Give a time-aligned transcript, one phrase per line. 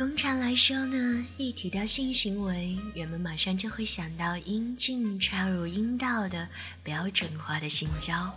[0.00, 6.48] 通常来说呢，一提到性行为，人们马上就会想到阴茎插入阴道的
[6.82, 8.34] 标准化的性交。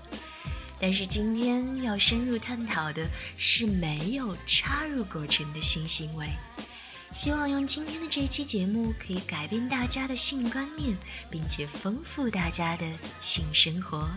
[0.77, 3.07] 但是今天要深入探讨的
[3.38, 6.27] 是没有插入过程的性行为。
[7.13, 10.98] 希望用今天的这期节目可以改变大家的性观念，
[11.32, 12.86] 并且丰富大家的
[13.21, 14.11] 性生活。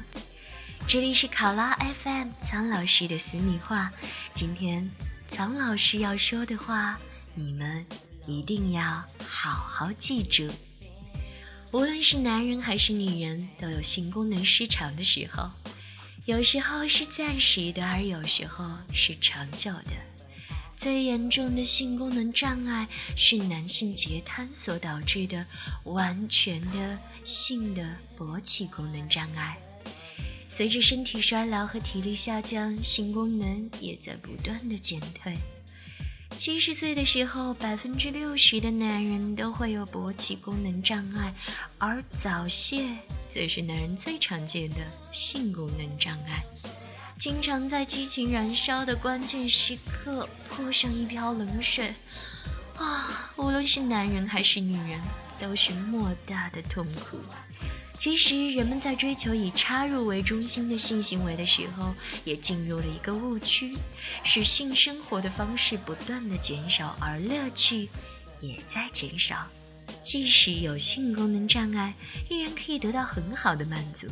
[0.89, 3.93] 这里是考拉 FM 苍老师的私密话，
[4.35, 4.91] 今天
[5.29, 6.99] 苍老师要说的话。
[7.39, 7.85] 你们
[8.27, 10.51] 一定要好好记住，
[11.71, 15.51] 无论是男人还是女人，都有性功能失常的时候，
[16.25, 18.65] 有时候是暂时的，而有时候
[18.95, 19.93] 是长久的。
[20.77, 25.47] 最严重的性功能障碍是男性截瘫所导致的
[25.85, 29.59] 完全的性的勃起功能障碍。
[30.49, 35.37] 随着身体衰老和体力下降，性功能也在不断的减退。
[36.37, 41.35] 七十岁的时候，百分之六十的男人都会有勃起功能障碍，
[41.79, 42.87] 而早泄
[43.27, 44.77] 则是男人最常见的
[45.13, 46.45] 性功能障碍。
[47.19, 51.95] 经常在激情燃烧的关键时刻泼上一瓢冷水，
[52.77, 55.01] 啊，无论是男人还是女人，
[55.41, 57.19] 都是莫大的痛苦。
[57.99, 61.95] 其实，人们在追求以插入为中心的性行为的时候，
[62.25, 63.75] 也进入了一个误区，
[64.23, 67.89] 使性生活的方式不断的减少，而乐趣
[68.41, 69.49] 也在减少。
[70.03, 71.95] 即使有性功能障碍，
[72.29, 74.07] 依然可以得到很好的满足。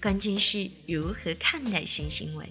[0.00, 2.46] 关键是如何看待性行为。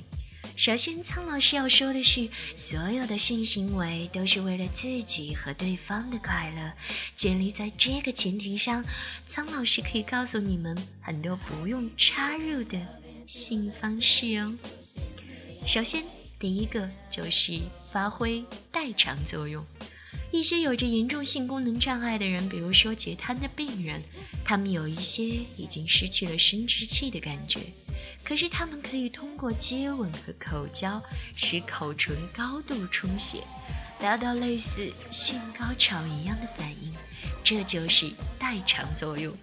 [0.58, 6.74] 首先，苍老师要说的是，所有的性行为都是为了自己和对方的快乐。
[7.16, 8.84] 建立在这个前提上，
[9.28, 12.76] 苍老师可以告诉你们很多不用插入的
[13.28, 14.52] 性方式哦。
[15.64, 16.04] 首先，
[16.40, 17.60] 第一个就是
[17.92, 19.64] 发挥代偿作用。
[20.32, 24.02] 一些有着严重性功能障碍的人，比如说截瘫的病人，
[24.44, 25.24] 他们有一些
[25.56, 27.60] 已经失去了生殖器的感觉。
[28.28, 31.02] 可是他们可以通过接吻和口交，
[31.34, 33.42] 使口唇高度充血，
[34.02, 36.94] 达到类似性高潮一样的反应，
[37.42, 39.34] 这就是代偿作用。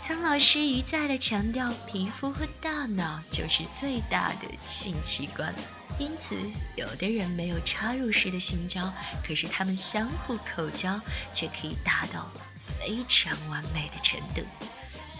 [0.00, 5.52] 苍老师一再的强调，皮肤和大脑就是最大的性器官，
[5.98, 6.36] 因此
[6.76, 8.88] 有的人没有插入式的性交，
[9.26, 11.00] 可是他们相互口交
[11.32, 12.30] 却可以达到
[12.78, 14.42] 非常完美的程度。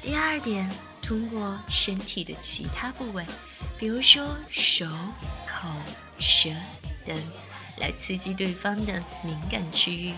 [0.01, 0.71] 第二点。
[1.03, 3.27] 通过身体的其他部位，
[3.79, 4.87] 比如说手、
[5.47, 5.69] 口、
[6.19, 6.49] 舌
[7.05, 7.15] 等，
[7.79, 10.15] 来刺激对方的敏感区域。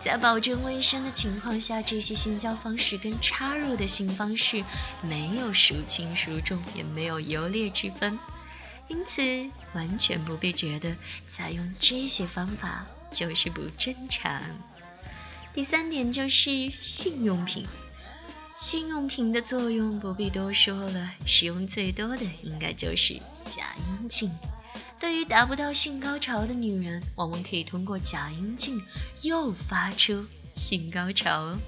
[0.00, 4.64] 在保证卫生的情况下，这些性交方式跟插入的性方式
[5.02, 8.18] 没有孰轻孰重，也没有优劣之分，
[8.88, 9.22] 因此
[9.74, 14.42] 完全不必觉得采用这些方法就是不正常。
[15.52, 17.66] 第三点就是性用品。
[18.54, 23.14] 性用品的作用不必多说了，使用最多的应该就是
[23.46, 24.30] 假阴茎。
[24.98, 28.78] 对于达不到性高潮的女人，往往可以通过假阴茎
[29.22, 31.58] 诱发出性高潮哦。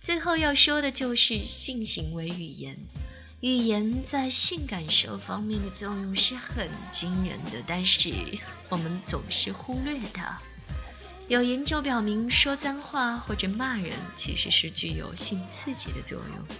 [0.00, 2.76] 最后要说的就是性行为语言，
[3.40, 8.12] 语言在性感受方面的作用是很惊人的，但是
[8.68, 10.40] 我们总是忽略它。
[11.28, 16.56] 有研究表明，说脏话或者骂人其实是具有性刺激的作用，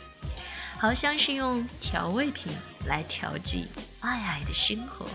[0.78, 2.50] 好像是用调味品
[2.86, 3.66] 来调剂
[4.00, 5.06] 爱爱的生活。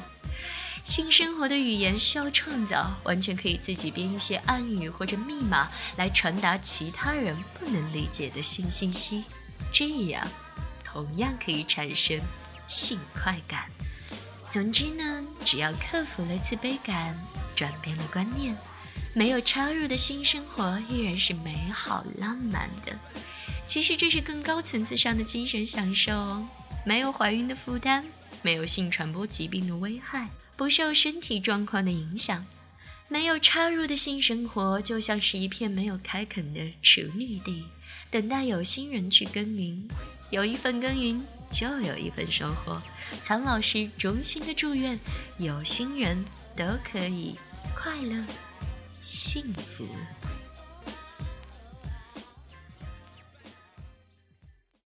[0.84, 9.24] 性生活的语言需要创造，完全可以自己编一些暗语或者密码来传达其他人不能理解的性信息，
[9.74, 10.26] 这样
[10.84, 12.20] 同样可以产生
[12.68, 13.66] 性快感。
[14.50, 17.18] 总之呢，只要克服了自卑感，
[17.56, 18.56] 转变了观念。
[19.14, 22.94] 没有插入的新生活依然是美好浪漫的。
[23.66, 26.48] 其实这是更高层次上的精神享受哦。
[26.86, 28.04] 没有怀孕的负担，
[28.42, 32.46] 没有性传播疾病的危害，不受身体状况的影响。
[33.10, 37.64] 没有插入的性生活就像是一片没有开垦的处女地，
[38.12, 39.88] 等待有心人去耕耘。
[40.30, 42.82] 有一份耕耘，就有一份收获。
[43.24, 45.00] 苍老师衷心的祝愿
[45.38, 46.24] 有心人
[46.56, 47.38] 都可以
[47.76, 48.26] 快乐。
[49.08, 49.88] 幸福。